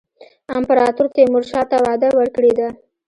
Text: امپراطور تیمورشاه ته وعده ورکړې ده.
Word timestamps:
امپراطور 0.57 1.07
تیمورشاه 1.15 1.63
ته 1.69 1.77
وعده 1.83 2.09
ورکړې 2.19 2.51
ده. 2.59 2.67